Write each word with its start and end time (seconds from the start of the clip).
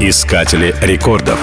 Искатели 0.00 0.76
рекордов. 0.80 1.40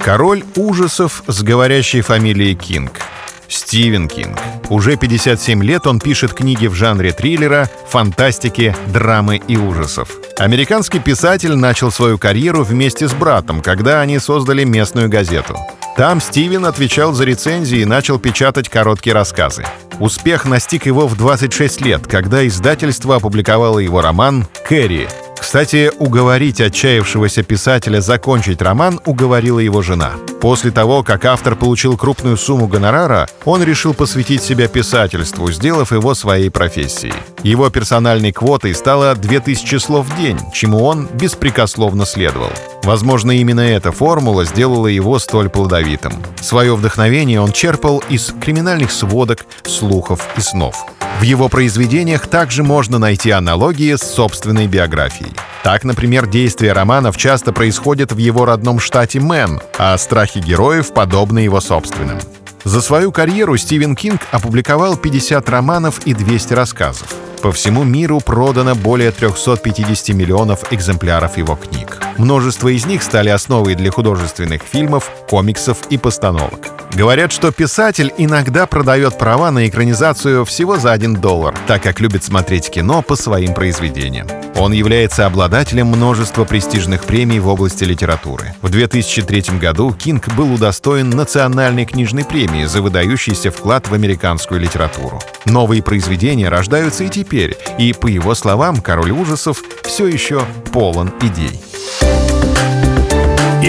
Король 0.00 0.44
ужасов 0.54 1.24
с 1.26 1.42
говорящей 1.42 2.00
фамилией 2.00 2.54
Кинг. 2.54 3.00
Стивен 3.48 4.06
Кинг. 4.06 4.38
Уже 4.68 4.96
57 4.96 5.60
лет 5.64 5.84
он 5.88 5.98
пишет 5.98 6.32
книги 6.32 6.68
в 6.68 6.74
жанре 6.74 7.10
триллера, 7.10 7.68
фантастики, 7.88 8.76
драмы 8.86 9.42
и 9.48 9.56
ужасов. 9.56 10.10
Американский 10.38 11.00
писатель 11.00 11.56
начал 11.56 11.90
свою 11.90 12.18
карьеру 12.18 12.62
вместе 12.62 13.08
с 13.08 13.12
братом, 13.12 13.62
когда 13.62 14.00
они 14.00 14.20
создали 14.20 14.62
местную 14.62 15.08
газету. 15.08 15.58
Там 15.96 16.20
Стивен 16.20 16.64
отвечал 16.64 17.14
за 17.14 17.24
рецензии 17.24 17.80
и 17.80 17.84
начал 17.84 18.20
печатать 18.20 18.68
короткие 18.68 19.14
рассказы. 19.14 19.64
Успех 19.98 20.44
настиг 20.44 20.86
его 20.86 21.08
в 21.08 21.16
26 21.16 21.80
лет, 21.80 22.06
когда 22.06 22.46
издательство 22.46 23.16
опубликовало 23.16 23.80
его 23.80 24.00
роман 24.02 24.46
«Кэрри», 24.68 25.08
кстати, 25.44 25.92
уговорить 25.98 26.62
отчаявшегося 26.62 27.42
писателя 27.42 28.00
закончить 28.00 28.62
роман 28.62 28.98
уговорила 29.04 29.58
его 29.58 29.82
жена. 29.82 30.12
После 30.40 30.70
того, 30.70 31.02
как 31.02 31.26
автор 31.26 31.54
получил 31.54 31.98
крупную 31.98 32.38
сумму 32.38 32.66
гонорара, 32.66 33.28
он 33.44 33.62
решил 33.62 33.92
посвятить 33.92 34.42
себя 34.42 34.68
писательству, 34.68 35.52
сделав 35.52 35.92
его 35.92 36.14
своей 36.14 36.48
профессией. 36.48 37.12
Его 37.42 37.68
персональной 37.68 38.32
квотой 38.32 38.74
стало 38.74 39.14
2000 39.14 39.76
слов 39.76 40.06
в 40.06 40.16
день, 40.18 40.38
чему 40.54 40.82
он 40.82 41.08
беспрекословно 41.12 42.06
следовал. 42.06 42.50
Возможно, 42.82 43.30
именно 43.30 43.60
эта 43.60 43.92
формула 43.92 44.46
сделала 44.46 44.86
его 44.86 45.18
столь 45.18 45.50
плодовитым. 45.50 46.14
Свое 46.40 46.74
вдохновение 46.74 47.42
он 47.42 47.52
черпал 47.52 48.02
из 48.08 48.32
криминальных 48.42 48.90
сводок, 48.90 49.44
слухов 49.66 50.26
и 50.38 50.40
снов. 50.40 50.86
В 51.18 51.22
его 51.22 51.48
произведениях 51.48 52.26
также 52.26 52.62
можно 52.62 52.98
найти 52.98 53.30
аналогии 53.30 53.94
с 53.94 54.02
собственной 54.02 54.66
биографией. 54.66 55.32
Так, 55.62 55.84
например, 55.84 56.26
действия 56.26 56.72
романов 56.72 57.16
часто 57.16 57.52
происходят 57.52 58.12
в 58.12 58.18
его 58.18 58.44
родном 58.44 58.78
штате 58.78 59.20
Мэн, 59.20 59.60
а 59.78 59.96
страхи 59.96 60.38
героев 60.38 60.92
подобны 60.92 61.38
его 61.38 61.60
собственным. 61.60 62.18
За 62.64 62.80
свою 62.80 63.12
карьеру 63.12 63.56
Стивен 63.56 63.94
Кинг 63.94 64.22
опубликовал 64.30 64.96
50 64.96 65.48
романов 65.50 66.00
и 66.06 66.14
200 66.14 66.54
рассказов. 66.54 67.14
По 67.42 67.52
всему 67.52 67.84
миру 67.84 68.20
продано 68.20 68.74
более 68.74 69.10
350 69.10 70.16
миллионов 70.16 70.72
экземпляров 70.72 71.36
его 71.36 71.56
книг. 71.56 72.00
Множество 72.18 72.68
из 72.68 72.86
них 72.86 73.02
стали 73.02 73.28
основой 73.28 73.74
для 73.74 73.90
художественных 73.90 74.62
фильмов, 74.62 75.10
комиксов 75.28 75.78
и 75.90 75.98
постановок. 75.98 76.68
Говорят, 76.94 77.32
что 77.32 77.50
писатель 77.50 78.12
иногда 78.18 78.66
продает 78.66 79.18
права 79.18 79.50
на 79.50 79.68
экранизацию 79.68 80.44
всего 80.44 80.76
за 80.76 80.92
1 80.92 81.16
доллар, 81.16 81.56
так 81.66 81.82
как 81.82 81.98
любит 81.98 82.22
смотреть 82.22 82.70
кино 82.70 83.02
по 83.02 83.16
своим 83.16 83.52
произведениям. 83.52 84.28
Он 84.56 84.72
является 84.72 85.26
обладателем 85.26 85.88
множества 85.88 86.44
престижных 86.44 87.04
премий 87.04 87.40
в 87.40 87.48
области 87.48 87.82
литературы. 87.82 88.54
В 88.62 88.70
2003 88.70 89.58
году 89.58 89.92
Кинг 89.92 90.32
был 90.34 90.54
удостоен 90.54 91.10
Национальной 91.10 91.84
книжной 91.84 92.24
премии 92.24 92.64
за 92.64 92.80
выдающийся 92.80 93.50
вклад 93.50 93.88
в 93.88 93.94
американскую 93.94 94.60
литературу. 94.60 95.20
Новые 95.46 95.82
произведения 95.82 96.48
рождаются 96.48 97.02
и 97.02 97.08
теперь, 97.08 97.56
и, 97.76 97.92
по 97.92 98.06
его 98.06 98.36
словам, 98.36 98.80
«Король 98.80 99.10
ужасов» 99.10 99.62
все 99.82 100.06
еще 100.06 100.44
полон 100.72 101.10
идей. 101.20 101.60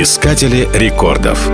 Искатели 0.06 0.67
рекордов. 0.72 1.50